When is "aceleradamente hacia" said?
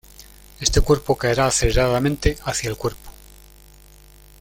1.45-2.71